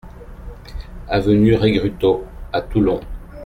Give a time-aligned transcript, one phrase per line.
[1.09, 3.01] Avenue Regrutto à Toulon